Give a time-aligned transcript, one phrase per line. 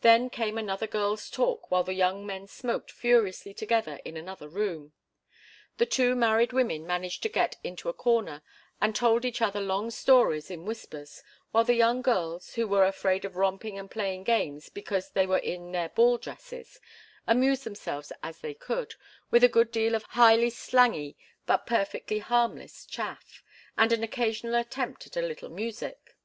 [0.00, 4.94] Then came another girls' talk while the young men smoked furiously together in another room.
[5.76, 8.40] The two married women managed to get into a corner,
[8.80, 13.26] and told each other long stories in whispers, while the young girls, who were afraid
[13.26, 16.80] of romping and playing games because they were in their ball dresses,
[17.26, 18.94] amused themselves as they could,
[19.30, 23.42] with a good deal of highly slangy but perfectly harmless chaff,
[23.76, 26.16] and an occasional attempt at a little music.